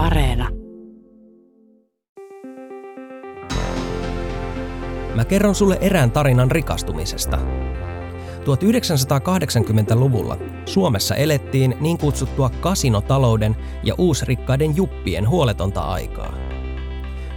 [0.00, 0.48] Areena.
[5.14, 7.38] Mä kerron sulle erään tarinan rikastumisesta.
[8.40, 10.36] 1980-luvulla
[10.66, 16.32] Suomessa elettiin niin kutsuttua kasinotalouden ja uusrikkaiden juppien huoletonta aikaa.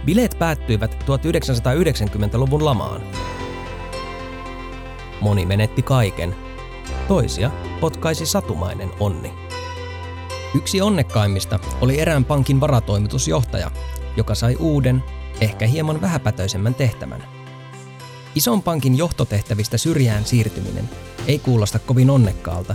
[0.04, 3.00] Bileet päättyivät 1990-luvun lamaan.
[5.20, 6.34] Moni menetti kaiken.
[7.08, 7.50] Toisia
[7.80, 9.43] potkaisi satumainen onni.
[10.54, 13.70] Yksi onnekkaimmista oli erään pankin varatoimitusjohtaja,
[14.16, 15.02] joka sai uuden,
[15.40, 17.24] ehkä hieman vähäpätöisemmän tehtävän.
[18.34, 20.90] Ison pankin johtotehtävistä syrjään siirtyminen
[21.26, 22.74] ei kuulosta kovin onnekkaalta,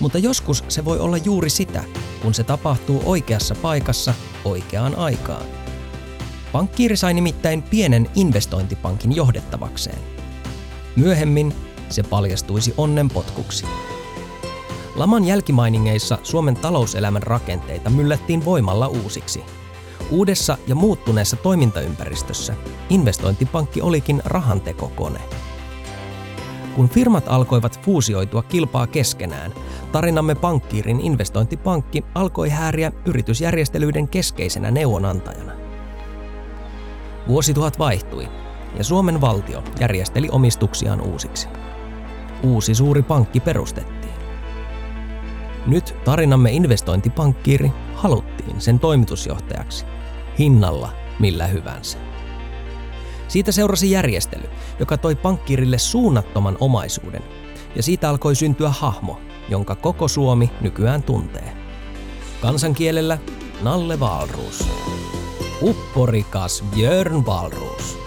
[0.00, 1.84] mutta joskus se voi olla juuri sitä,
[2.22, 4.14] kun se tapahtuu oikeassa paikassa
[4.44, 5.44] oikeaan aikaan.
[6.52, 9.98] Pankkiiri sai nimittäin pienen investointipankin johdettavakseen.
[10.96, 11.54] Myöhemmin
[11.88, 13.66] se paljastuisi onnenpotkuksi.
[14.96, 19.44] Laman jälkimainingeissa Suomen talouselämän rakenteita myllättiin voimalla uusiksi.
[20.10, 22.54] Uudessa ja muuttuneessa toimintaympäristössä
[22.90, 25.20] investointipankki olikin rahantekokone.
[26.76, 29.54] Kun firmat alkoivat fuusioitua kilpaa keskenään,
[29.92, 35.52] tarinamme pankkiirin investointipankki alkoi hääriä yritysjärjestelyiden keskeisenä neuvonantajana.
[37.28, 38.28] Vuosituhat vaihtui
[38.78, 41.48] ja Suomen valtio järjesteli omistuksiaan uusiksi.
[42.42, 43.95] Uusi suuri pankki perustettiin.
[45.66, 49.84] Nyt tarinamme investointipankkiiri haluttiin sen toimitusjohtajaksi.
[50.38, 51.98] Hinnalla millä hyvänsä.
[53.28, 57.22] Siitä seurasi järjestely, joka toi pankkiirille suunnattoman omaisuuden,
[57.76, 61.56] ja siitä alkoi syntyä hahmo, jonka koko Suomi nykyään tuntee.
[62.40, 63.18] Kansankielellä
[63.62, 64.68] Nalle Valruus.
[65.62, 68.05] Upporikas Björn Valruus.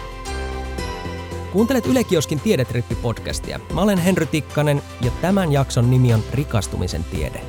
[1.54, 3.60] Kuuntelet Ylekioskin Tiedetrippi-podcastia.
[3.74, 7.42] Mä olen Henry Tikkanen ja tämän jakson nimi on Rikastumisen tiede.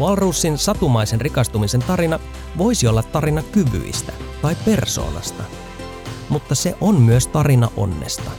[0.00, 2.20] Walrusin satumaisen rikastumisen tarina
[2.58, 5.42] voisi olla tarina kyvyistä tai persoonasta,
[6.28, 8.30] mutta se on myös tarina onnesta.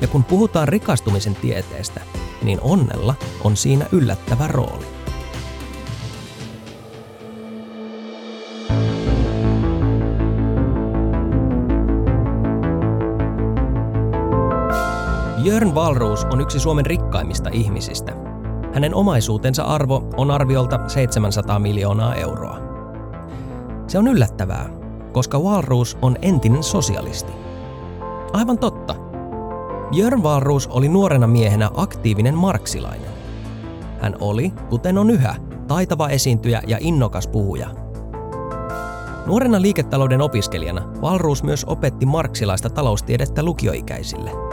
[0.00, 2.00] Ja kun puhutaan rikastumisen tieteestä,
[2.42, 3.14] niin onnella
[3.44, 4.93] on siinä yllättävä rooli.
[15.44, 18.12] Jörn Valruus on yksi Suomen rikkaimmista ihmisistä.
[18.74, 22.58] Hänen omaisuutensa arvo on arviolta 700 miljoonaa euroa.
[23.86, 24.70] Se on yllättävää,
[25.12, 27.32] koska Walrus on entinen sosialisti.
[28.32, 28.94] Aivan totta.
[29.92, 33.10] Jörn Walrus oli nuorena miehenä aktiivinen marksilainen.
[34.00, 35.34] Hän oli, kuten on yhä,
[35.68, 37.70] taitava esiintyjä ja innokas puhuja.
[39.26, 44.30] Nuorena liiketalouden opiskelijana Walrus myös opetti marksilaista taloustiedettä lukioikäisille–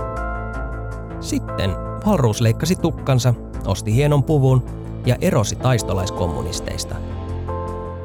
[1.21, 1.71] sitten
[2.05, 3.33] Valruus leikkasi tukkansa,
[3.65, 4.65] osti hienon puvun
[5.05, 6.95] ja erosi taistolaiskommunisteista.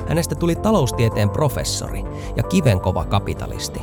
[0.09, 2.05] Hänestä tuli taloustieteen professori
[2.37, 3.81] ja kivenkova kapitalisti.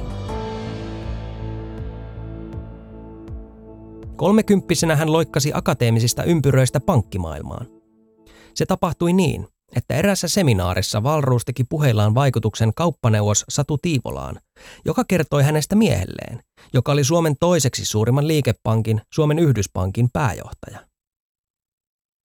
[4.16, 7.68] Kolmekymppisenä hän loikkasi akateemisista ympyröistä pankkimaailmaan.
[8.54, 14.40] Se tapahtui niin, että erässä seminaarissa Valruus teki puheillaan vaikutuksen kauppaneuvos Satu Tiivolaan,
[14.86, 20.80] joka kertoi hänestä miehelleen, joka oli Suomen toiseksi suurimman liikepankin, Suomen Yhdyspankin pääjohtaja.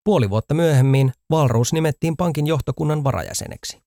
[0.05, 3.79] Puoli vuotta myöhemmin Valruus nimettiin pankin johtokunnan varajäseneksi.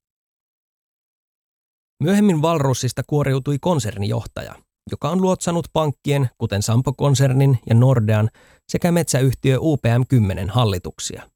[2.04, 4.56] Myöhemmin Valruusista kuoriutui konsernijohtaja,
[4.92, 8.30] joka on luotsannut pankkien, kuten Sampo-konsernin ja Nordean,
[8.72, 11.31] sekä metsäyhtiö UPM-10 hallituksia.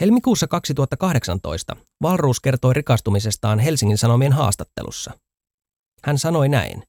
[0.00, 5.10] Helmikuussa 2018 Valruus kertoi rikastumisestaan Helsingin Sanomien haastattelussa.
[6.04, 6.82] Hän sanoi näin.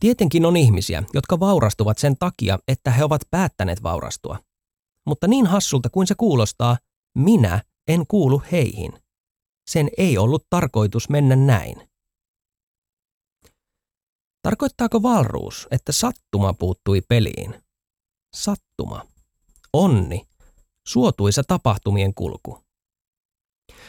[0.00, 4.38] Tietenkin on ihmisiä, jotka vaurastuvat sen takia, että he ovat päättäneet vaurastua.
[5.06, 6.78] Mutta niin hassulta kuin se kuulostaa,
[7.18, 8.92] minä en kuulu heihin.
[9.70, 11.90] Sen ei ollut tarkoitus mennä näin.
[14.42, 17.62] Tarkoittaako valruus, että sattuma puuttui peliin?
[18.36, 19.06] Sattuma.
[19.72, 20.29] Onni
[20.90, 22.58] suotuisa tapahtumien kulku.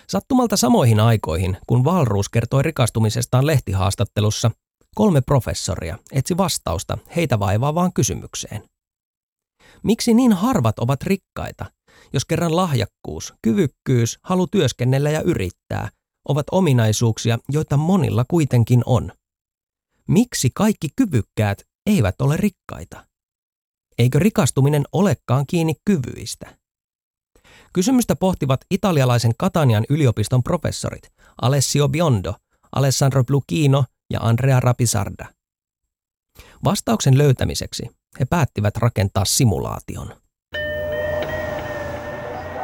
[0.09, 4.51] Sattumalta samoihin aikoihin, kun Valruus kertoi rikastumisestaan lehtihaastattelussa,
[4.95, 8.63] kolme professoria etsi vastausta heitä vaivaavaan kysymykseen.
[9.83, 11.65] Miksi niin harvat ovat rikkaita,
[12.13, 15.89] jos kerran lahjakkuus, kyvykkyys, halu työskennellä ja yrittää
[16.29, 19.11] ovat ominaisuuksia, joita monilla kuitenkin on?
[20.07, 23.05] Miksi kaikki kyvykkäät eivät ole rikkaita?
[23.97, 26.60] Eikö rikastuminen olekaan kiinni kyvyistä?
[27.73, 32.33] Kysymystä pohtivat italialaisen Katanian yliopiston professorit Alessio Biondo,
[32.75, 35.25] Alessandro Bluchino ja Andrea Rapisarda.
[36.63, 37.89] Vastauksen löytämiseksi
[38.19, 40.13] he päättivät rakentaa simulaation.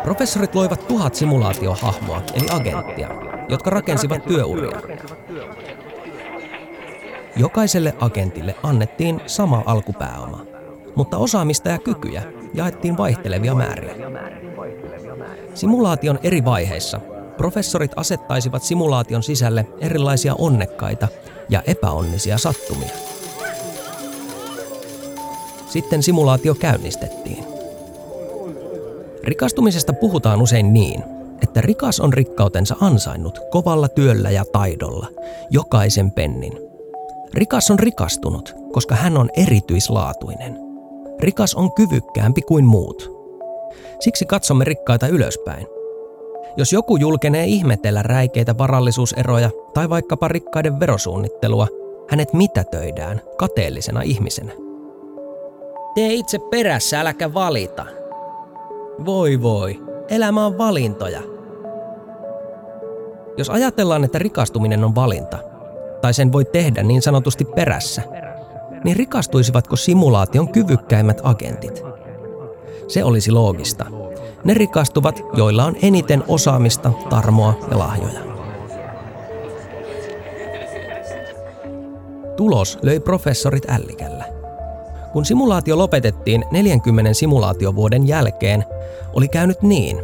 [0.04, 3.10] Professorit loivat tuhat simulaatiohahmoa, eli agenttia,
[3.50, 4.82] jotka rakensivat työuria.
[7.36, 10.46] Jokaiselle agentille annettiin sama alkupääoma,
[10.96, 12.24] mutta osaamista ja kykyjä
[12.54, 13.96] jaettiin vaihtelevia määriä.
[15.58, 17.00] Simulaation eri vaiheissa
[17.38, 21.08] professorit asettaisivat simulaation sisälle erilaisia onnekkaita
[21.50, 22.90] ja epäonnisia sattumia.
[25.68, 27.46] Sitten simulaatio käynnistettiin.
[29.24, 31.04] Rikastumisesta puhutaan usein niin,
[31.42, 35.08] että rikas on rikkautensa ansainnut kovalla työllä ja taidolla,
[35.50, 36.54] jokaisen pennin.
[37.34, 40.60] Rikas on rikastunut, koska hän on erityislaatuinen.
[41.20, 43.17] Rikas on kyvykkäämpi kuin muut.
[44.00, 45.68] Siksi katsomme rikkaita ylöspäin.
[46.58, 51.68] Jos joku julkenee ihmetellä räikeitä varallisuuseroja tai vaikkapa rikkaiden verosuunnittelua,
[52.10, 54.52] hänet mitätöidään kateellisena ihmisenä.
[55.96, 57.86] Tee itse perässä, äläkä valita.
[59.06, 61.22] Voi voi, elämä on valintoja.
[63.38, 65.38] Jos ajatellaan, että rikastuminen on valinta,
[66.02, 68.02] tai sen voi tehdä niin sanotusti perässä,
[68.84, 71.84] niin rikastuisivatko simulaation kyvykkäimmät agentit?
[72.88, 73.86] Se olisi loogista.
[74.44, 78.20] Ne rikastuvat, joilla on eniten osaamista, tarmoa ja lahjoja.
[82.38, 84.26] Tulos löi professorit ällikällä.
[85.14, 88.66] Kun simulaatio lopetettiin 40 simulaatiovuoden jälkeen,
[89.14, 89.98] oli käynyt niin,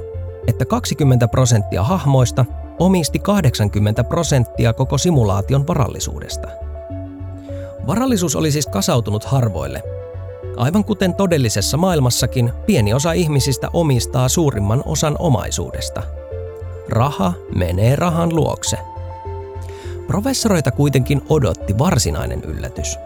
[0.48, 2.46] että 20 prosenttia hahmoista
[2.80, 6.48] omisti 80 prosenttia koko simulaation varallisuudesta.
[7.88, 9.93] Varallisuus oli siis kasautunut harvoille.
[10.58, 16.04] Aivan kuten todellisessa maailmassakin, pieni osa ihmisistä omistaa suurimman osan omaisuudesta.
[16.90, 18.78] Raha menee rahan luokse.
[20.08, 22.98] Professoreita kuitenkin odotti varsinainen yllätys.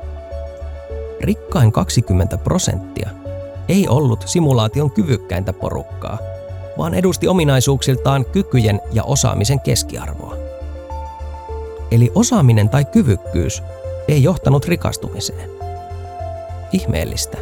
[1.22, 3.10] Rikkain 20 prosenttia
[3.70, 6.18] ei ollut simulaation kyvykkäintä porukkaa–
[6.78, 10.36] vaan edusti ominaisuuksiltaan kykyjen ja osaamisen keskiarvoa.
[11.92, 13.64] Eli osaaminen tai kyvykkyys
[14.08, 15.57] ei johtanut rikastumiseen.
[16.72, 17.38] Ihmeellistä.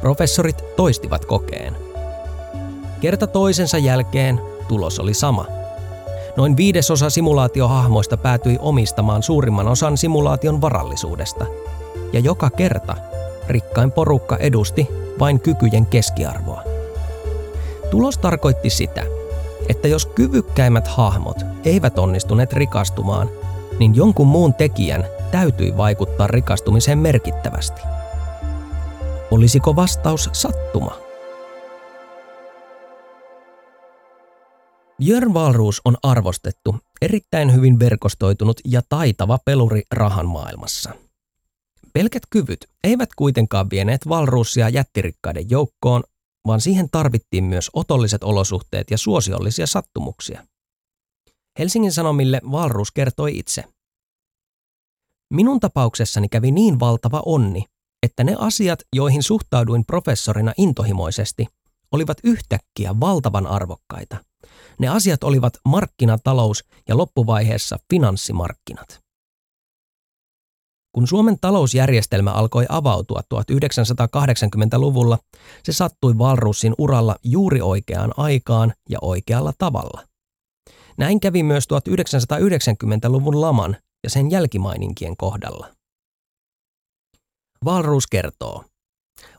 [0.00, 1.76] Professorit toistivat kokeen.
[3.00, 5.46] Kerta toisensa jälkeen tulos oli sama.
[6.36, 11.46] Noin viidesosa simulaatiohahmoista päätyi omistamaan suurimman osan simulaation varallisuudesta.
[12.12, 12.96] Ja joka kerta
[13.48, 14.88] rikkain porukka edusti
[15.18, 16.62] vain kykyjen keskiarvoa.
[17.90, 19.02] Tulos tarkoitti sitä,
[19.68, 23.28] että jos kyvykkäimmät hahmot eivät onnistuneet rikastumaan,
[23.78, 27.80] niin jonkun muun tekijän täytyi vaikuttaa rikastumiseen merkittävästi.
[29.30, 30.96] Olisiko vastaus sattuma?
[34.98, 40.90] Björn Valruus on arvostettu, erittäin hyvin verkostoitunut ja taitava peluri rahan maailmassa.
[41.92, 46.02] Pelkät kyvyt eivät kuitenkaan vieneet Valruusia jättirikkaiden joukkoon,
[46.46, 50.46] vaan siihen tarvittiin myös otolliset olosuhteet ja suosiollisia sattumuksia.
[51.58, 53.64] Helsingin Sanomille Valruus kertoi itse.
[55.32, 57.64] Minun tapauksessani kävi niin valtava onni,
[58.02, 61.46] että ne asiat, joihin suhtauduin professorina intohimoisesti,
[61.92, 64.16] olivat yhtäkkiä valtavan arvokkaita.
[64.78, 69.00] Ne asiat olivat markkinatalous ja loppuvaiheessa finanssimarkkinat.
[70.94, 75.18] Kun Suomen talousjärjestelmä alkoi avautua 1980-luvulla,
[75.62, 80.02] se sattui Valrussin uralla juuri oikeaan aikaan ja oikealla tavalla.
[80.98, 85.74] Näin kävi myös 1990-luvun laman ja sen jälkimaininkien kohdalla.
[87.64, 88.64] Valruus kertoo.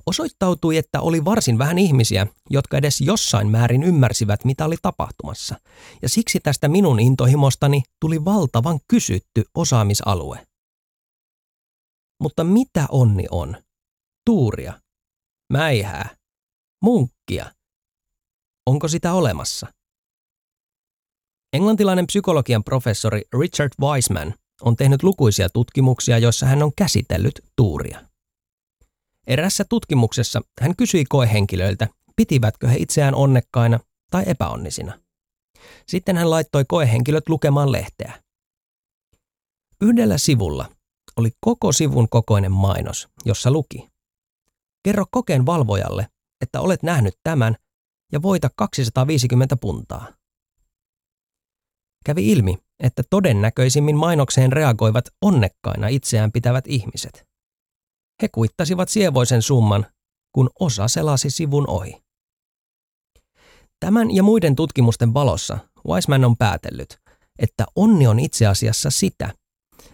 [0.05, 5.55] Osoittautui, että oli varsin vähän ihmisiä, jotka edes jossain määrin ymmärsivät, mitä oli tapahtumassa,
[6.01, 10.47] ja siksi tästä minun intohimostani tuli valtavan kysytty osaamisalue.
[12.21, 13.57] Mutta mitä onni on?
[14.25, 14.81] Tuuria?
[15.53, 16.15] Mäihää?
[16.81, 17.51] Munkkia?
[18.65, 19.67] Onko sitä olemassa?
[21.53, 28.01] Englantilainen psykologian professori Richard Wiseman on tehnyt lukuisia tutkimuksia, joissa hän on käsitellyt tuuria.
[29.27, 33.79] Erässä tutkimuksessa hän kysyi koehenkilöiltä, pitivätkö he itseään onnekkaina
[34.11, 34.99] tai epäonnisina.
[35.87, 38.23] Sitten hän laittoi koehenkilöt lukemaan lehteä.
[39.81, 40.69] Yhdellä sivulla
[41.15, 43.89] oli koko sivun kokoinen mainos, jossa luki.
[44.83, 46.07] Kerro kokeen valvojalle,
[46.41, 47.55] että olet nähnyt tämän
[48.11, 50.13] ja voita 250 puntaa.
[52.05, 57.25] Kävi ilmi, että todennäköisimmin mainokseen reagoivat onnekkaina itseään pitävät ihmiset.
[58.21, 59.85] He kuittasivat sievoisen summan,
[60.35, 62.03] kun osa selasi sivun ohi.
[63.79, 66.97] Tämän ja muiden tutkimusten valossa Wiseman on päätellyt,
[67.39, 69.33] että onni on itse asiassa sitä,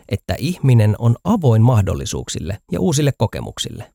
[0.10, 3.94] että ihminen on avoin mahdollisuuksille ja uusille kokemuksille.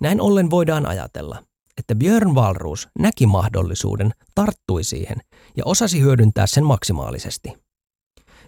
[0.00, 1.42] Näin ollen voidaan ajatella,
[1.78, 5.16] että Björn Valruus näki mahdollisuuden, tarttui siihen
[5.56, 7.52] ja osasi hyödyntää sen maksimaalisesti.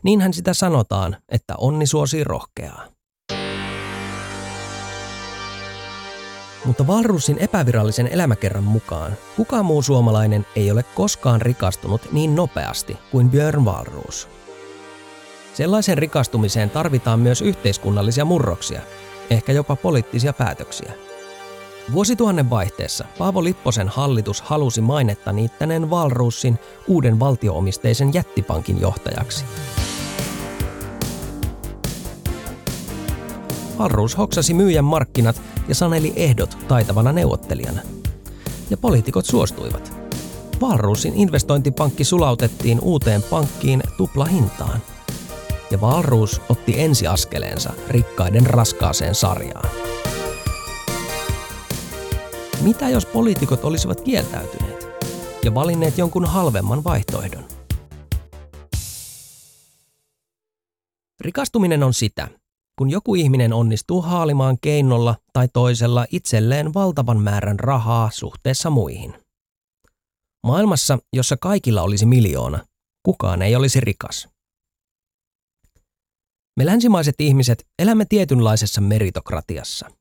[0.02, 2.88] Niinhän sitä sanotaan, että onni suosii rohkeaa.
[6.64, 13.30] Mutta Valrusin epävirallisen elämäkerran mukaan kukaan muu suomalainen ei ole koskaan rikastunut niin nopeasti kuin
[13.30, 14.28] Björn Valruus.
[15.54, 18.80] Sellaisen rikastumiseen tarvitaan myös yhteiskunnallisia murroksia,
[19.30, 20.92] ehkä jopa poliittisia päätöksiä.
[21.92, 29.44] Vuosituhannen vaihteessa Paavo Lipposen hallitus halusi mainetta niittäneen Valruussin uuden valtioomisteisen jättipankin johtajaksi.
[33.78, 37.80] Valruus hoksasi myyjän markkinat ja saneli ehdot taitavana neuvottelijana.
[38.70, 39.92] Ja poliitikot suostuivat.
[40.60, 44.82] Valruusin investointipankki sulautettiin uuteen pankkiin tuplahintaan.
[45.70, 49.68] Ja Valruus otti ensiaskeleensa rikkaiden raskaaseen sarjaan.
[52.62, 54.88] Mitä jos poliitikot olisivat kieltäytyneet
[55.44, 57.44] ja valinneet jonkun halvemman vaihtoehdon?
[61.20, 62.28] Rikastuminen on sitä,
[62.78, 69.14] kun joku ihminen onnistuu haalimaan keinolla tai toisella itselleen valtavan määrän rahaa suhteessa muihin.
[70.46, 72.66] Maailmassa, jossa kaikilla olisi miljoona,
[73.02, 74.28] kukaan ei olisi rikas.
[76.56, 79.97] Me länsimaiset ihmiset elämme tietynlaisessa meritokratiassa.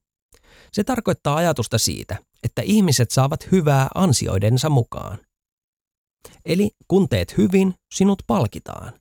[0.72, 5.20] Se tarkoittaa ajatusta siitä, että ihmiset saavat hyvää ansioidensa mukaan.
[6.46, 8.94] Eli kun teet hyvin, sinut palkitaan.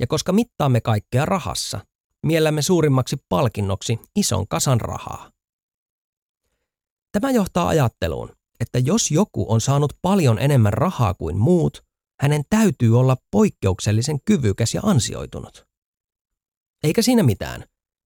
[0.00, 1.86] Ja koska mittaamme kaikkea rahassa,
[2.26, 5.30] miellämme suurimmaksi palkinnoksi ison kasan rahaa.
[7.12, 11.84] Tämä johtaa ajatteluun, että jos joku on saanut paljon enemmän rahaa kuin muut,
[12.20, 15.66] hänen täytyy olla poikkeuksellisen kyvykäs ja ansioitunut.
[16.82, 17.64] Eikä siinä mitään.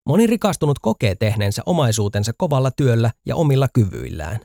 [0.08, 4.40] Moni rikastunut kokee tehneensä omaisuutensa kovalla työllä ja omilla kyvyillään.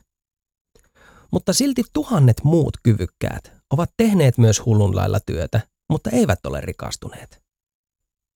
[1.32, 7.42] Mutta silti tuhannet muut kyvykkäät ovat tehneet myös hullunlailla työtä, mutta eivät ole rikastuneet.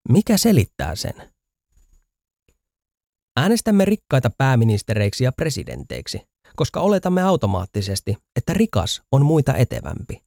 [0.10, 1.14] Mikä selittää sen?
[3.38, 6.22] Äänestämme rikkaita pääministereiksi ja presidenteiksi,
[6.56, 10.22] koska oletamme automaattisesti, että rikas on muita etevämpi.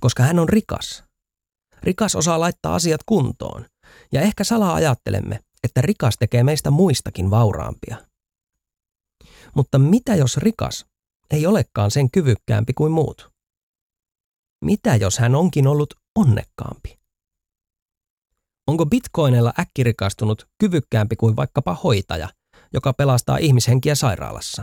[0.00, 1.04] Koska hän on rikas.
[1.82, 3.66] Rikas osaa laittaa asiat kuntoon,
[4.12, 7.96] ja ehkä salaa ajattelemme, että rikas tekee meistä muistakin vauraampia.
[9.54, 10.86] Mutta mitä jos rikas
[11.30, 13.30] ei olekaan sen kyvykkäämpi kuin muut?
[14.64, 16.98] Mitä jos hän onkin ollut onnekkaampi?
[18.66, 22.28] Onko bitcoinilla äkkirikastunut kyvykkäämpi kuin vaikkapa hoitaja,
[22.72, 24.62] joka pelastaa ihmishenkiä sairaalassa?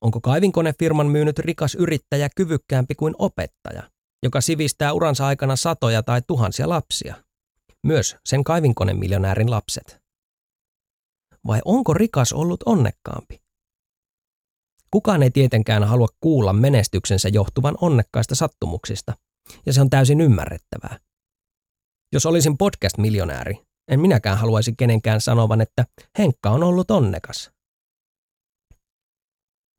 [0.00, 3.90] Onko kaivinkonefirman myynyt rikas yrittäjä kyvykkäämpi kuin opettaja,
[4.22, 7.25] joka sivistää uransa aikana satoja tai tuhansia lapsia?
[7.86, 10.00] Myös sen kaivinkonemiljonäärin lapset.
[11.46, 13.42] Vai onko rikas ollut onnekkaampi?
[14.90, 19.14] Kukaan ei tietenkään halua kuulla menestyksensä johtuvan onnekkaista sattumuksista,
[19.66, 20.98] ja se on täysin ymmärrettävää.
[22.12, 25.84] Jos olisin podcast-miljonääri, en minäkään haluaisi kenenkään sanovan, että
[26.18, 27.50] Henkka on ollut onnekas.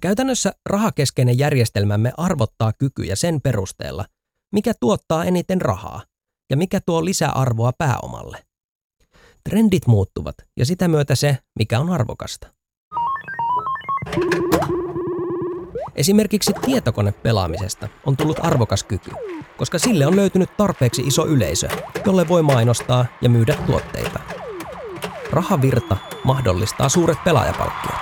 [0.01, 4.05] Käytännössä rahakeskeinen järjestelmämme arvottaa kykyjä sen perusteella,
[4.53, 6.03] mikä tuottaa eniten rahaa
[6.49, 8.43] ja mikä tuo lisäarvoa pääomalle.
[9.49, 12.47] Trendit muuttuvat ja sitä myötä se, mikä on arvokasta.
[15.95, 19.11] Esimerkiksi tietokonepelaamisesta on tullut arvokas kyky,
[19.57, 21.67] koska sille on löytynyt tarpeeksi iso yleisö,
[22.05, 24.19] jolle voi mainostaa ja myydä tuotteita.
[25.31, 27.99] Rahavirta mahdollistaa suuret pelaajapalkkiot.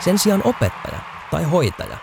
[0.00, 0.98] Sen sijaan opettaja
[1.30, 1.96] tai hoitaja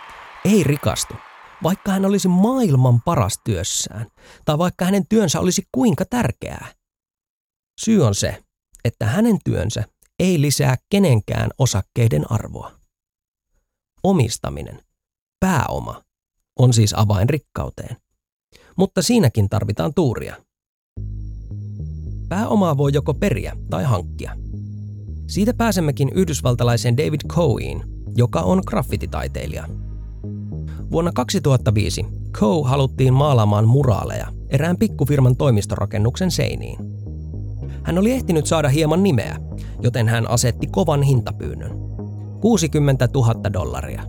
[0.46, 1.14] ei rikastu,
[1.64, 4.08] vaikka hän olisi maailman paras työssään,
[4.46, 6.68] tai vaikka hänen työnsä olisi kuinka tärkeää.
[7.80, 8.44] Syy on se,
[8.86, 9.84] että hänen työnsä
[10.20, 12.72] ei lisää kenenkään osakkeiden arvoa.
[14.04, 14.82] Omistaminen,
[15.40, 16.04] pääoma,
[16.60, 17.98] on siis avain rikkauteen.
[18.78, 20.36] Mutta siinäkin tarvitaan tuuria.
[22.30, 24.36] Pääomaa voi joko periä tai hankkia.
[25.28, 27.84] Siitä pääsemmekin yhdysvaltalaiseen David Coein,
[28.16, 29.89] joka on graffititaiteilija.
[30.92, 36.80] Vuonna 2005 Coe haluttiin maalaamaan muraaleja erään pikkufirman toimistorakennuksen seiniin.
[37.84, 39.38] Hän oli ehtinyt saada hieman nimeä,
[39.82, 41.72] joten hän asetti kovan hintapyynnön.
[42.42, 44.04] 60 000 dollaria.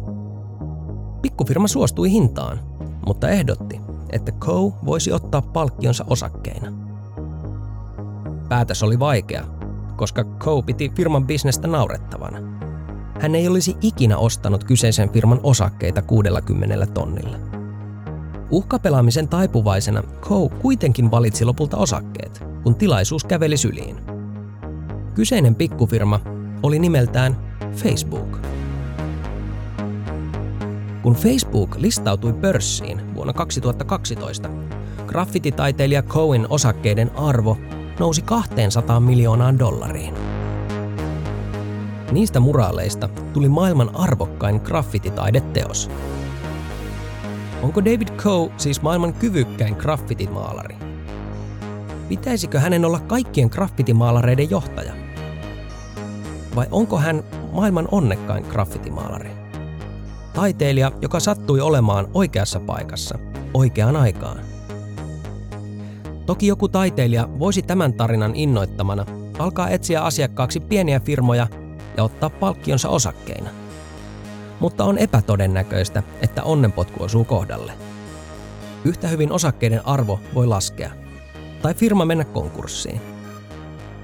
[1.23, 2.61] Pikkufirma suostui hintaan,
[3.07, 6.73] mutta ehdotti, että Coe voisi ottaa palkkionsa osakkeina.
[8.49, 9.45] Päätös oli vaikea,
[9.97, 12.50] koska Coe piti firman bisnestä naurettavana.
[13.21, 17.37] Hän ei olisi ikinä ostanut kyseisen firman osakkeita 60 tonnilla.
[18.51, 23.97] Uhkapelaamisen taipuvaisena Coe kuitenkin valitsi lopulta osakkeet, kun tilaisuus käveli syliin.
[25.15, 26.21] Kyseinen pikkufirma
[26.63, 27.37] oli nimeltään
[27.75, 28.39] Facebook.
[31.03, 34.49] Kun Facebook listautui pörssiin vuonna 2012,
[35.07, 37.57] graffititaiteilija Cohen osakkeiden arvo
[37.99, 40.40] nousi 200 miljoonaan dollariin.
[42.13, 45.91] Niistä muraaleista tuli maailman arvokkain graffititaideteos.
[47.63, 50.77] Onko David Coe siis maailman kyvykkäin graffitimaalari?
[52.09, 54.93] Pitäisikö hänen olla kaikkien graffitimaalareiden johtaja?
[56.57, 59.31] Vai onko hän maailman onnekkain graffitimaalari?
[60.33, 63.19] Taiteilija, joka sattui olemaan oikeassa paikassa,
[63.55, 64.39] oikeaan aikaan.
[66.27, 69.07] Toki joku taiteilija voisi tämän tarinan innoittamana
[69.39, 71.47] alkaa etsiä asiakkaaksi pieniä firmoja
[71.97, 73.51] ja ottaa palkkionsa osakkeina.
[74.61, 77.73] Mutta on epätodennäköistä, että onnenpotku osuu kohdalle.
[78.85, 80.91] Yhtä hyvin osakkeiden arvo voi laskea,
[81.63, 83.01] tai firma mennä konkurssiin.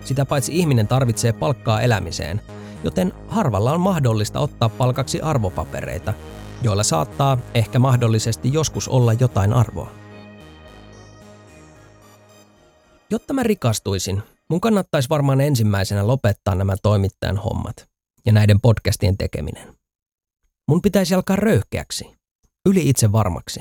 [0.04, 2.40] Sitä paitsi ihminen tarvitsee palkkaa elämiseen,
[2.84, 6.14] joten harvalla on mahdollista ottaa palkaksi arvopapereita,
[6.62, 9.90] joilla saattaa ehkä mahdollisesti joskus olla jotain arvoa.
[13.10, 17.88] Jotta mä rikastuisin, mun kannattaisi varmaan ensimmäisenä lopettaa nämä toimittajan hommat
[18.26, 19.76] ja näiden podcastien tekeminen.
[20.68, 22.16] Mun pitäisi alkaa röyhkeäksi,
[22.66, 23.60] yli itse varmaksi,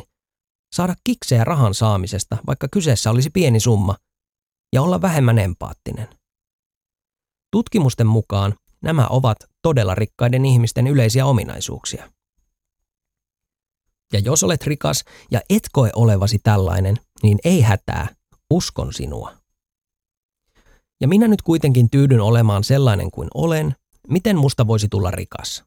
[0.76, 3.96] saada kiksejä rahan saamisesta, vaikka kyseessä olisi pieni summa,
[4.74, 6.08] ja olla vähemmän empaattinen.
[7.52, 12.12] Tutkimusten mukaan nämä ovat todella rikkaiden ihmisten yleisiä ominaisuuksia.
[14.14, 18.08] Ja jos olet rikas ja et koe olevasi tällainen, niin ei hätää,
[18.50, 19.45] uskon sinua.
[21.02, 23.76] Ja minä nyt kuitenkin tyydyn olemaan sellainen kuin olen,
[24.08, 25.64] miten musta voisi tulla rikas?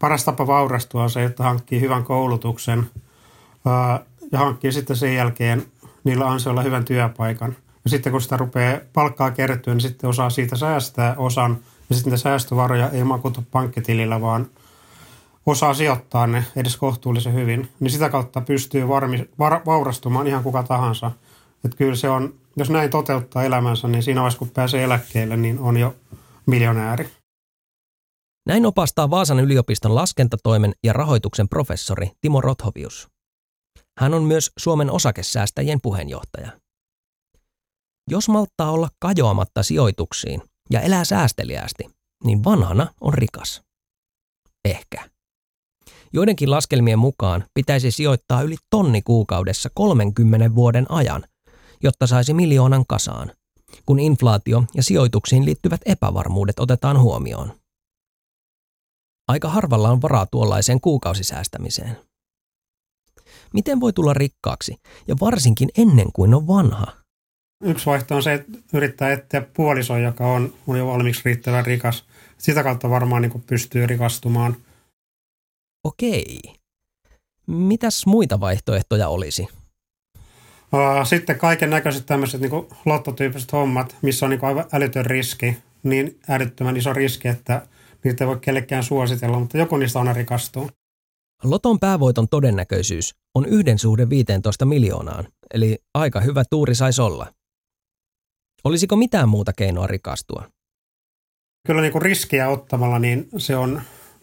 [0.00, 2.86] Paras tapa vaurastua on se, että hankkii hyvän koulutuksen
[4.32, 5.66] ja hankkii sitten sen jälkeen
[6.04, 7.56] niillä ansioilla hyvän työpaikan.
[7.84, 11.58] Ja sitten kun sitä rupeaa palkkaa kertyä, niin sitten osaa siitä säästää osan.
[11.88, 14.46] Ja sitten niitä säästövaroja ei makuta pankkitilillä, vaan
[15.46, 17.68] osaa sijoittaa ne edes kohtuullisen hyvin.
[17.80, 21.10] Niin sitä kautta pystyy varmi, var, vaurastumaan ihan kuka tahansa.
[21.64, 25.58] Että kyllä se on jos näin toteuttaa elämänsä, niin siinä vaiheessa kun pääsee eläkkeelle, niin
[25.58, 25.96] on jo
[26.46, 27.10] miljonääri.
[28.46, 33.08] Näin opastaa Vaasan yliopiston laskentatoimen ja rahoituksen professori Timo Rothovius.
[33.98, 36.52] Hän on myös Suomen osakesäästäjien puheenjohtaja.
[38.10, 41.90] Jos malttaa olla kajoamatta sijoituksiin ja elää säästeliäästi,
[42.24, 43.62] niin vanhana on rikas.
[44.64, 45.10] Ehkä.
[46.12, 51.24] Joidenkin laskelmien mukaan pitäisi sijoittaa yli tonni kuukaudessa 30 vuoden ajan–
[51.82, 53.32] jotta saisi miljoonan kasaan,
[53.86, 57.52] kun inflaatio ja sijoituksiin liittyvät epävarmuudet otetaan huomioon.
[59.28, 61.96] Aika harvalla on varaa tuollaiseen kuukausisäästämiseen.
[63.54, 64.76] Miten voi tulla rikkaaksi,
[65.08, 66.86] ja varsinkin ennen kuin on vanha?
[67.64, 72.04] Yksi vaihtoehto on se, että yrittää etsiä puoliso, joka on, on jo valmiiksi riittävän rikas.
[72.38, 74.56] Sitä kautta varmaan niin pystyy rikastumaan.
[75.84, 76.40] Okei.
[77.46, 79.48] Mitäs muita vaihtoehtoja olisi?
[81.04, 86.76] Sitten kaiken näköiset tämmöiset niin lottotyyppiset hommat, missä on niin aivan älytön riski, niin älyttömän
[86.76, 87.66] iso riski, että
[88.04, 90.70] niitä ei voi kellekään suositella, mutta joku niistä aina rikastuu.
[91.44, 97.26] Loton päävoiton todennäköisyys on yhden suhde 15 miljoonaan, eli aika hyvä tuuri saisi olla.
[98.64, 100.44] Olisiko mitään muuta keinoa rikastua?
[101.66, 103.82] Kyllä niin kuin riskiä ottamalla, niin se on,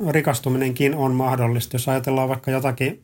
[0.10, 1.76] rikastuminenkin on mahdollista.
[1.76, 3.04] Jos ajatellaan vaikka jotakin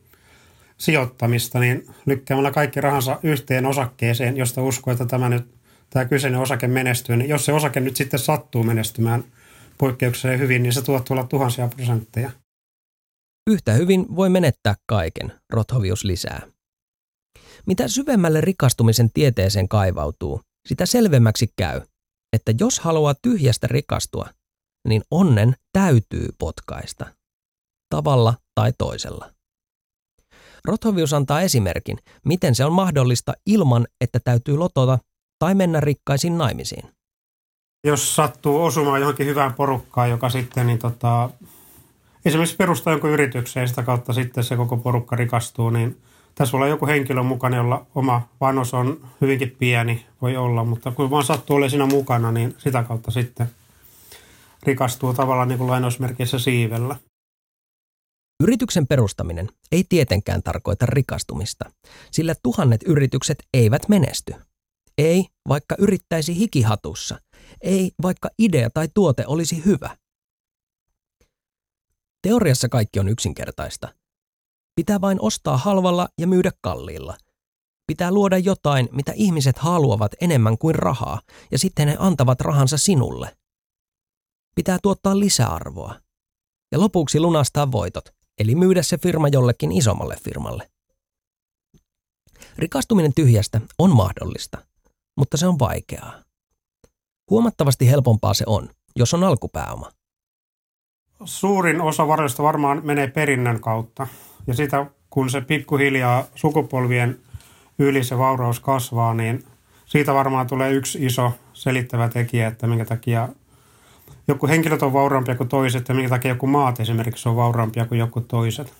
[0.78, 5.54] sijoittamista, niin lykkäämällä kaikki rahansa yhteen osakkeeseen, josta uskoo, että tämä nyt
[5.90, 9.24] tämä kyseinen osake menestyy, niin jos se osake nyt sitten sattuu menestymään
[9.78, 12.30] poikkeukseen hyvin, niin se tuo tuolla tuhansia prosentteja.
[13.50, 16.42] Yhtä hyvin voi menettää kaiken, Rothovius lisää.
[17.66, 21.80] Mitä syvemmälle rikastumisen tieteeseen kaivautuu, sitä selvemmäksi käy,
[22.32, 24.28] että jos haluaa tyhjästä rikastua,
[24.88, 27.06] niin onnen täytyy potkaista.
[27.94, 29.31] Tavalla tai toisella.
[30.64, 34.98] Rothovius antaa esimerkin, miten se on mahdollista ilman, että täytyy lotota
[35.38, 36.84] tai mennä rikkaisiin naimisiin.
[37.86, 41.30] Jos sattuu osumaan johonkin hyvään porukkaan, joka sitten niin tota,
[42.24, 45.96] esimerkiksi perustaa jonkun yrityksen ja sitä kautta sitten se koko porukka rikastuu, niin
[46.34, 50.90] tässä voi olla joku henkilö mukana, jolla oma panos on hyvinkin pieni, voi olla, mutta
[50.90, 53.50] kun vaan sattuu olemaan siinä mukana, niin sitä kautta sitten
[54.62, 56.96] rikastuu tavallaan niin kuin lainausmerkeissä siivellä.
[58.42, 61.70] Yrityksen perustaminen ei tietenkään tarkoita rikastumista,
[62.10, 64.34] sillä tuhannet yritykset eivät menesty.
[64.98, 67.20] Ei, vaikka yrittäisi hikihatussa.
[67.60, 69.96] Ei, vaikka idea tai tuote olisi hyvä.
[72.22, 73.94] Teoriassa kaikki on yksinkertaista.
[74.74, 77.16] Pitää vain ostaa halvalla ja myydä kalliilla.
[77.86, 83.36] Pitää luoda jotain, mitä ihmiset haluavat enemmän kuin rahaa, ja sitten he antavat rahansa sinulle.
[84.54, 86.00] pitää tuottaa lisäarvoa.
[86.72, 90.68] Ja lopuksi lunastaa voitot, eli myydä se firma jollekin isommalle firmalle.
[92.58, 94.58] Rikastuminen tyhjästä on mahdollista,
[95.16, 96.12] mutta se on vaikeaa.
[97.30, 99.90] Huomattavasti helpompaa se on, jos on alkupääoma.
[101.24, 104.06] Suurin osa varoista varmaan menee perinnön kautta.
[104.46, 107.20] Ja sitä, kun se pikkuhiljaa sukupolvien
[107.78, 109.44] yli se vauraus kasvaa, niin
[109.86, 113.28] siitä varmaan tulee yksi iso selittävä tekijä, että minkä takia
[114.28, 117.98] joku henkilöt on vauraampia kuin toiset ja minkä takia joku maat esimerkiksi on vauraampia kuin
[117.98, 118.74] joku toiset.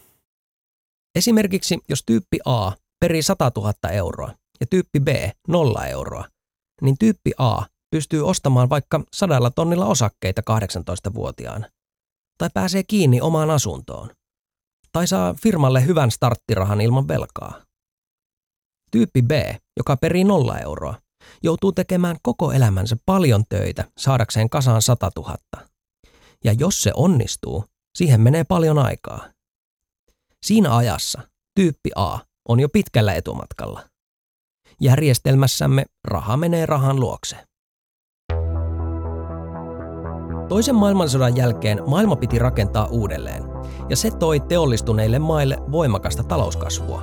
[1.15, 5.09] Esimerkiksi jos tyyppi A perii 100 000 euroa ja tyyppi B
[5.49, 6.25] 0 euroa,
[6.83, 11.69] niin tyyppi A pystyy ostamaan vaikka sadalla tonnilla osakkeita 18-vuotiaana.
[12.39, 14.11] Tai pääsee kiinni omaan asuntoon.
[14.93, 17.63] Tai saa firmalle hyvän starttirahan ilman velkaa.
[18.91, 19.31] Tyyppi B,
[19.77, 20.95] joka perii nolla euroa,
[21.43, 25.37] joutuu tekemään koko elämänsä paljon töitä saadakseen kasaan 100 000.
[26.45, 29.29] Ja jos se onnistuu, siihen menee paljon aikaa.
[30.43, 31.21] Siinä ajassa
[31.55, 33.83] tyyppi A on jo pitkällä etumatkalla.
[34.81, 37.37] Järjestelmässämme raha menee rahan luokse.
[40.49, 43.43] Toisen maailmansodan jälkeen maailma piti rakentaa uudelleen,
[43.89, 47.03] ja se toi teollistuneille maille voimakasta talouskasvua.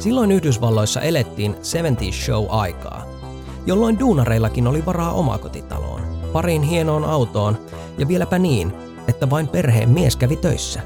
[0.00, 3.06] Silloin Yhdysvalloissa elettiin 70 show-aikaa,
[3.66, 6.00] jolloin duunareillakin oli varaa omakotitaloon,
[6.32, 7.58] pariin hienoon autoon
[7.98, 8.72] ja vieläpä niin,
[9.08, 10.80] että vain perheen mies kävi töissä.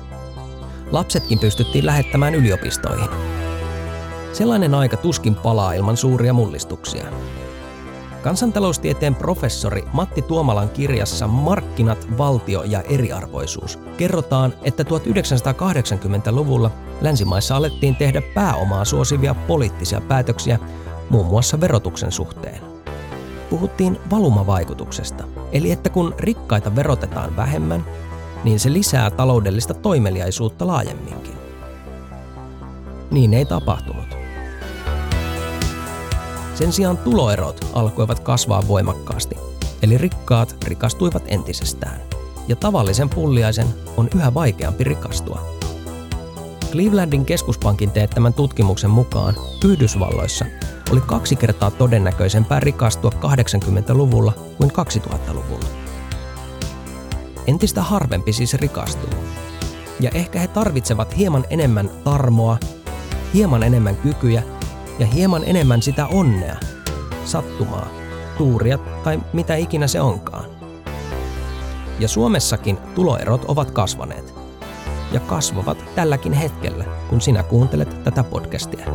[0.90, 3.10] Lapsetkin pystyttiin lähettämään yliopistoihin.
[4.32, 7.04] Sellainen aika tuskin palaa ilman suuria mullistuksia.
[8.24, 18.22] Kansantaloustieteen professori Matti Tuomalan kirjassa Markkinat, valtio ja eriarvoisuus kerrotaan, että 1980-luvulla länsimaissa alettiin tehdä
[18.34, 20.58] pääomaa suosivia poliittisia päätöksiä
[21.10, 22.60] muun muassa verotuksen suhteen.
[23.50, 27.84] Puhuttiin valumavaikutuksesta, eli että kun rikkaita verotetaan vähemmän,
[28.44, 31.34] niin se lisää taloudellista toimeliaisuutta laajemminkin.
[33.10, 34.23] Niin ei tapahtunut.
[36.54, 39.36] Sen sijaan tuloerot alkoivat kasvaa voimakkaasti,
[39.82, 42.00] eli rikkaat rikastuivat entisestään.
[42.48, 45.40] Ja tavallisen pulliaisen on yhä vaikeampi rikastua.
[46.70, 50.44] Clevelandin keskuspankin teettämän tutkimuksen mukaan Yhdysvalloissa
[50.90, 55.68] oli kaksi kertaa todennäköisempää rikastua 80-luvulla kuin 2000-luvulla.
[57.46, 59.14] Entistä harvempi siis rikastuu.
[60.00, 62.58] Ja ehkä he tarvitsevat hieman enemmän tarmoa,
[63.34, 64.42] hieman enemmän kykyjä
[64.98, 66.56] ja hieman enemmän sitä onnea,
[67.24, 67.88] sattumaa,
[68.38, 70.44] tuuria tai mitä ikinä se onkaan.
[72.00, 74.34] Ja Suomessakin tuloerot ovat kasvaneet.
[75.12, 78.86] Ja kasvavat tälläkin hetkellä, kun sinä kuuntelet tätä podcastia.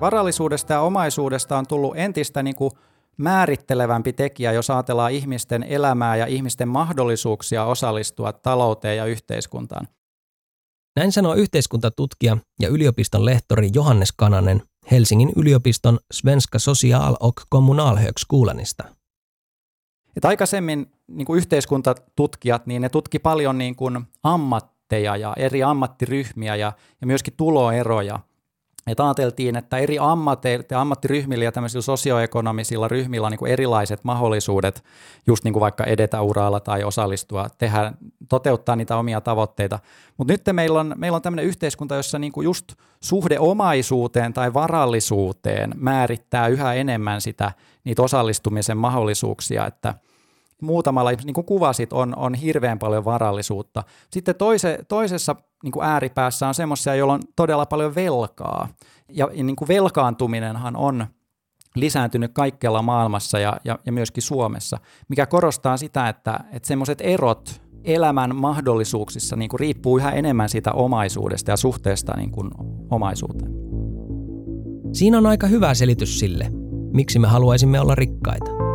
[0.00, 2.70] Varallisuudesta ja omaisuudesta on tullut entistä niin kuin
[3.18, 9.88] määrittelevämpi tekijä, jos ajatellaan ihmisten elämää ja ihmisten mahdollisuuksia osallistua talouteen ja yhteiskuntaan.
[10.96, 18.84] Näin sanoo yhteiskuntatutkija ja yliopiston lehtori Johannes Kananen Helsingin yliopiston Svenska Social- och Kommunalhögskolanista.
[20.16, 26.56] Et aikaisemmin niin kuin yhteiskuntatutkijat, niin ne tutki paljon niin kuin ammatteja ja eri ammattiryhmiä
[26.56, 28.20] ja, ja myöskin tuloeroja.
[28.88, 34.84] Et ajateltiin, että eri ammatteilla, ammattiryhmillä ja tämmöisillä sosioekonomisilla ryhmillä on niin erilaiset mahdollisuudet
[35.26, 37.92] just niin kuin vaikka edetä uralla tai osallistua, tehdä,
[38.28, 39.78] toteuttaa niitä omia tavoitteita.
[40.16, 44.54] Mutta nyt meillä on, meillä on tämmöinen yhteiskunta, jossa niin kuin just suhde omaisuuteen tai
[44.54, 47.52] varallisuuteen määrittää yhä enemmän sitä,
[47.84, 49.94] niitä osallistumisen mahdollisuuksia, että–
[50.62, 53.84] muutamalla, niin kuin kuvasit, on, on hirveän paljon varallisuutta.
[54.10, 58.68] Sitten toise, toisessa niin kuin ääripäässä on semmoisia, joilla on todella paljon velkaa.
[59.08, 61.06] Ja niin kuin velkaantuminenhan on
[61.74, 67.60] lisääntynyt kaikkialla maailmassa ja, ja, ja myöskin Suomessa, mikä korostaa sitä, että, että semmoiset erot
[67.84, 72.50] elämän mahdollisuuksissa niin kuin riippuu yhä enemmän siitä omaisuudesta ja suhteesta niin kuin
[72.90, 73.52] omaisuuteen.
[74.92, 76.50] Siinä on aika hyvä selitys sille,
[76.92, 78.67] miksi me haluaisimme olla rikkaita.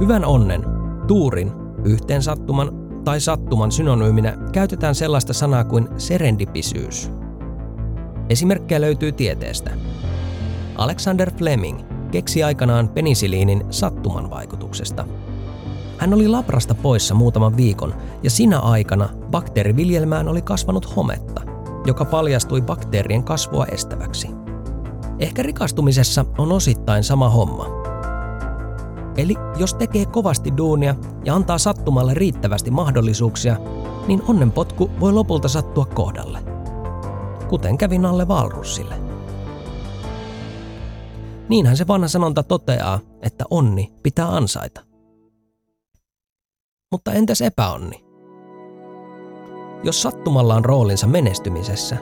[0.00, 0.64] Hyvän onnen,
[1.06, 1.52] tuurin,
[1.84, 2.70] yhteen sattuman
[3.04, 7.10] tai sattuman synonyyminä käytetään sellaista sanaa kuin serendipisyys.
[8.28, 9.70] Esimerkkejä löytyy tieteestä.
[10.78, 11.80] Alexander Fleming
[12.10, 15.06] keksi aikanaan penisiliinin sattuman vaikutuksesta.
[15.98, 21.42] Hän oli labrasta poissa muutaman viikon ja sinä aikana bakteeriviljelmään oli kasvanut hometta,
[21.86, 24.28] joka paljastui bakteerien kasvua estäväksi.
[25.18, 27.66] Ehkä rikastumisessa on osittain sama homma–
[29.16, 33.56] Eli jos tekee kovasti duunia ja antaa sattumalle riittävästi mahdollisuuksia,
[34.06, 36.38] niin onnenpotku voi lopulta sattua kohdalle.
[37.48, 38.94] Kuten kävi Nalle Valrussille.
[41.48, 44.80] Niinhän se vanha sanonta toteaa, että onni pitää ansaita.
[46.92, 48.04] Mutta entäs epäonni?
[49.84, 51.96] Jos sattumalla on roolinsa menestymisessä,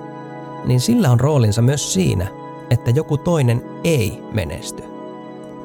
[0.64, 2.26] niin sillä on roolinsa myös siinä,
[2.70, 4.91] että joku toinen ei menesty.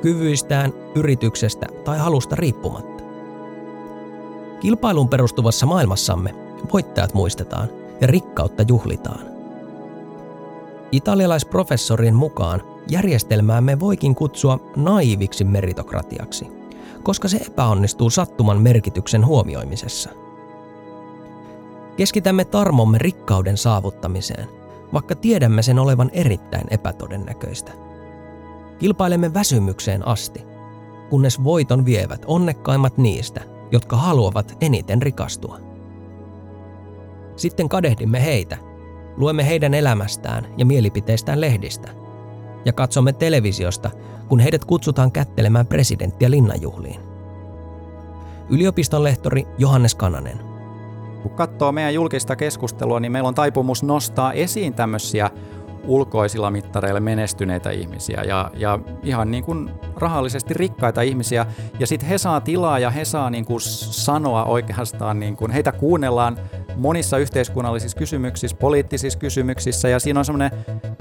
[0.02, 3.04] Kyvyistään, yrityksestä tai halusta riippumatta.
[4.60, 6.36] Kilpailuun perustuvassa maailmassamme
[6.74, 7.70] voittajat muistetaan
[8.02, 9.20] ja rikkautta juhlitaan.
[10.92, 16.48] Italialaisprofessorien mukaan järjestelmäämme voikin kutsua naiviksi meritokratiaksi,
[17.04, 20.10] koska se epäonnistuu sattuman merkityksen huomioimisessa.
[21.98, 24.48] Keskitämme tarmomme rikkauden saavuttamiseen,
[24.94, 27.87] vaikka tiedämme sen olevan erittäin epätodennäköistä.
[28.80, 30.44] Kilpailemme väsymykseen asti,
[31.10, 35.60] kunnes voiton vievät onnekkaimmat niistä, jotka haluavat eniten rikastua.
[37.36, 38.58] Sitten kadehdimme heitä,
[39.18, 41.90] luemme heidän elämästään ja mielipiteistään lehdistä
[42.66, 43.92] ja katsomme televisiosta,
[44.28, 47.00] kun heidät kutsutaan kättelemään presidenttiä linnanjuhliin.
[48.50, 50.40] Yliopiston lehtori Johannes Kananen.
[51.22, 55.32] Kun katsoo meidän julkista keskustelua, niin meillä on taipumus nostaa esiin tämmöisiä
[55.88, 61.46] ulkoisilla mittareilla menestyneitä ihmisiä ja, ja ihan niin kuin rahallisesti rikkaita ihmisiä.
[61.80, 65.72] Ja sitten he saa tilaa ja he saa niin kuin sanoa oikeastaan, niin kuin, heitä
[65.72, 66.38] kuunnellaan
[66.76, 70.52] monissa yhteiskunnallisissa kysymyksissä, poliittisissa kysymyksissä ja siinä on semmoinen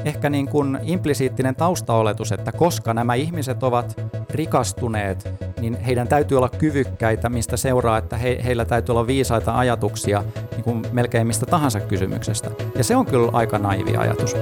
[0.05, 6.49] ehkä niin kuin implisiittinen taustaoletus, että koska nämä ihmiset ovat rikastuneet, niin heidän täytyy olla
[6.49, 11.81] kyvykkäitä, mistä seuraa, että he, heillä täytyy olla viisaita ajatuksia niin kuin melkein mistä tahansa
[11.81, 12.51] kysymyksestä.
[12.75, 14.37] Ja se on kyllä aika naivi ajatus.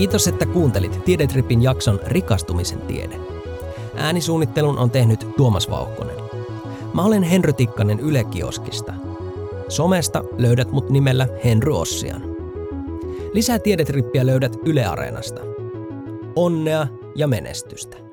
[0.00, 3.16] Kiitos, että kuuntelit Tiedetripin jakson Rikastumisen tiede.
[3.96, 6.16] Äänisuunnittelun on tehnyt Tuomas Vauhkonen.
[6.94, 8.92] Mä olen Henry Tikkanen Yle Kioskista.
[9.68, 12.22] Somesta löydät mut nimellä Henry Ossian.
[13.32, 15.40] Lisää Tiedetrippiä löydät Yle Areenasta.
[16.36, 18.09] Onnea ja menestystä!